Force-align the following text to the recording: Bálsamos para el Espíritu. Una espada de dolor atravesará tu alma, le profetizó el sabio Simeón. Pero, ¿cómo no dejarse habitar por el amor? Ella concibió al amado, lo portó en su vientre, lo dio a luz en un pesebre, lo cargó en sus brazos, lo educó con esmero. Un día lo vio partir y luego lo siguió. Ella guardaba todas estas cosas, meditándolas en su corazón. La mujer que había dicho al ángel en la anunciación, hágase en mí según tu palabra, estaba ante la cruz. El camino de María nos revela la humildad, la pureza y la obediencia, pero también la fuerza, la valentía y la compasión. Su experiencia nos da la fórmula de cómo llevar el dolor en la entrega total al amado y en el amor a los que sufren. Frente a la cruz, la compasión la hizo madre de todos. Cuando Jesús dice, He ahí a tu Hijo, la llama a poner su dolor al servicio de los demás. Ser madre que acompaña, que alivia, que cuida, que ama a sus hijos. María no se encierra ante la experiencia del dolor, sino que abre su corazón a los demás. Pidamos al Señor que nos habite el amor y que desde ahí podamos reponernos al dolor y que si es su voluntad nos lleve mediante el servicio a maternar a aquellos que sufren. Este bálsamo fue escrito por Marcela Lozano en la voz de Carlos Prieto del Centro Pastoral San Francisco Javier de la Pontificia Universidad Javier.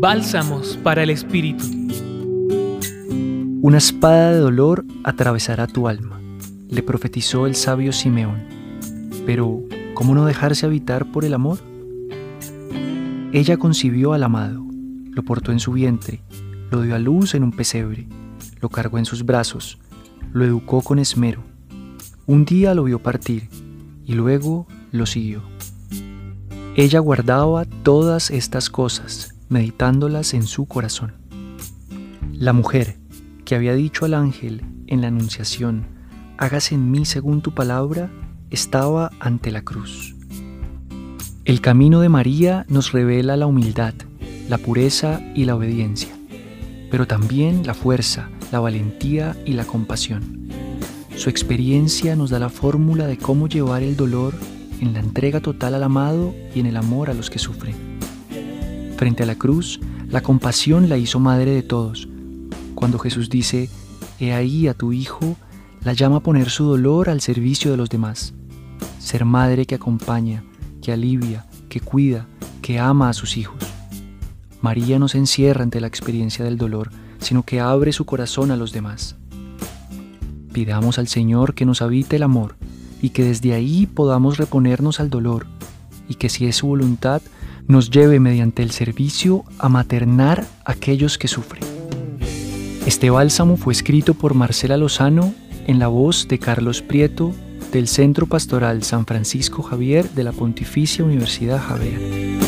Bálsamos 0.00 0.78
para 0.84 1.02
el 1.02 1.10
Espíritu. 1.10 1.64
Una 3.62 3.78
espada 3.78 4.30
de 4.30 4.38
dolor 4.38 4.84
atravesará 5.02 5.66
tu 5.66 5.88
alma, 5.88 6.20
le 6.68 6.84
profetizó 6.84 7.48
el 7.48 7.56
sabio 7.56 7.92
Simeón. 7.92 8.44
Pero, 9.26 9.60
¿cómo 9.94 10.14
no 10.14 10.24
dejarse 10.24 10.66
habitar 10.66 11.10
por 11.10 11.24
el 11.24 11.34
amor? 11.34 11.58
Ella 13.32 13.56
concibió 13.56 14.12
al 14.12 14.22
amado, 14.22 14.64
lo 15.10 15.24
portó 15.24 15.50
en 15.50 15.58
su 15.58 15.72
vientre, 15.72 16.20
lo 16.70 16.82
dio 16.82 16.94
a 16.94 17.00
luz 17.00 17.34
en 17.34 17.42
un 17.42 17.50
pesebre, 17.50 18.06
lo 18.60 18.68
cargó 18.68 18.98
en 18.98 19.04
sus 19.04 19.26
brazos, 19.26 19.78
lo 20.32 20.44
educó 20.44 20.80
con 20.80 21.00
esmero. 21.00 21.42
Un 22.24 22.44
día 22.44 22.72
lo 22.72 22.84
vio 22.84 23.02
partir 23.02 23.48
y 24.06 24.12
luego 24.12 24.68
lo 24.92 25.06
siguió. 25.06 25.42
Ella 26.76 27.00
guardaba 27.00 27.64
todas 27.82 28.30
estas 28.30 28.70
cosas, 28.70 29.34
meditándolas 29.48 30.34
en 30.34 30.44
su 30.44 30.66
corazón. 30.66 31.14
La 32.32 32.52
mujer 32.52 32.96
que 33.44 33.54
había 33.54 33.74
dicho 33.74 34.04
al 34.04 34.14
ángel 34.14 34.62
en 34.86 35.00
la 35.00 35.08
anunciación, 35.08 35.86
hágase 36.36 36.74
en 36.74 36.90
mí 36.90 37.04
según 37.04 37.42
tu 37.42 37.54
palabra, 37.54 38.10
estaba 38.50 39.10
ante 39.20 39.50
la 39.50 39.62
cruz. 39.62 40.14
El 41.44 41.60
camino 41.60 42.00
de 42.00 42.08
María 42.08 42.66
nos 42.68 42.92
revela 42.92 43.36
la 43.36 43.46
humildad, 43.46 43.94
la 44.48 44.58
pureza 44.58 45.20
y 45.34 45.46
la 45.46 45.56
obediencia, 45.56 46.10
pero 46.90 47.06
también 47.06 47.66
la 47.66 47.74
fuerza, 47.74 48.28
la 48.52 48.60
valentía 48.60 49.36
y 49.46 49.54
la 49.54 49.64
compasión. 49.64 50.48
Su 51.16 51.30
experiencia 51.30 52.14
nos 52.16 52.30
da 52.30 52.38
la 52.38 52.50
fórmula 52.50 53.06
de 53.06 53.16
cómo 53.16 53.48
llevar 53.48 53.82
el 53.82 53.96
dolor 53.96 54.34
en 54.80 54.92
la 54.92 55.00
entrega 55.00 55.40
total 55.40 55.74
al 55.74 55.82
amado 55.82 56.34
y 56.54 56.60
en 56.60 56.66
el 56.66 56.76
amor 56.76 57.10
a 57.10 57.14
los 57.14 57.30
que 57.30 57.38
sufren. 57.38 57.97
Frente 58.98 59.22
a 59.22 59.26
la 59.26 59.36
cruz, 59.36 59.78
la 60.08 60.22
compasión 60.22 60.88
la 60.88 60.96
hizo 60.96 61.20
madre 61.20 61.52
de 61.52 61.62
todos. 61.62 62.08
Cuando 62.74 62.98
Jesús 62.98 63.30
dice, 63.30 63.70
He 64.18 64.32
ahí 64.32 64.66
a 64.66 64.74
tu 64.74 64.92
Hijo, 64.92 65.36
la 65.84 65.92
llama 65.92 66.16
a 66.16 66.20
poner 66.20 66.50
su 66.50 66.64
dolor 66.64 67.08
al 67.08 67.20
servicio 67.20 67.70
de 67.70 67.76
los 67.76 67.90
demás. 67.90 68.34
Ser 68.98 69.24
madre 69.24 69.66
que 69.66 69.76
acompaña, 69.76 70.42
que 70.82 70.90
alivia, 70.90 71.46
que 71.68 71.78
cuida, 71.78 72.26
que 72.60 72.80
ama 72.80 73.08
a 73.08 73.12
sus 73.12 73.36
hijos. 73.36 73.62
María 74.62 74.98
no 74.98 75.06
se 75.06 75.18
encierra 75.18 75.62
ante 75.62 75.80
la 75.80 75.86
experiencia 75.86 76.44
del 76.44 76.58
dolor, 76.58 76.90
sino 77.20 77.44
que 77.44 77.60
abre 77.60 77.92
su 77.92 78.04
corazón 78.04 78.50
a 78.50 78.56
los 78.56 78.72
demás. 78.72 79.14
Pidamos 80.52 80.98
al 80.98 81.06
Señor 81.06 81.54
que 81.54 81.66
nos 81.66 81.82
habite 81.82 82.16
el 82.16 82.24
amor 82.24 82.56
y 83.00 83.10
que 83.10 83.22
desde 83.22 83.54
ahí 83.54 83.86
podamos 83.86 84.38
reponernos 84.38 84.98
al 84.98 85.08
dolor 85.08 85.46
y 86.08 86.16
que 86.16 86.28
si 86.28 86.46
es 86.46 86.56
su 86.56 86.66
voluntad 86.66 87.22
nos 87.68 87.90
lleve 87.90 88.18
mediante 88.18 88.62
el 88.62 88.70
servicio 88.70 89.44
a 89.58 89.68
maternar 89.68 90.44
a 90.64 90.72
aquellos 90.72 91.18
que 91.18 91.28
sufren. 91.28 91.62
Este 92.86 93.10
bálsamo 93.10 93.56
fue 93.58 93.74
escrito 93.74 94.14
por 94.14 94.34
Marcela 94.34 94.78
Lozano 94.78 95.34
en 95.66 95.78
la 95.78 95.88
voz 95.88 96.26
de 96.26 96.38
Carlos 96.38 96.80
Prieto 96.80 97.34
del 97.70 97.86
Centro 97.86 98.26
Pastoral 98.26 98.82
San 98.82 99.04
Francisco 99.04 99.62
Javier 99.62 100.08
de 100.10 100.24
la 100.24 100.32
Pontificia 100.32 101.04
Universidad 101.04 101.60
Javier. 101.60 102.47